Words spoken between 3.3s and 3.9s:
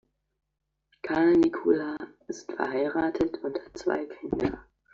und hat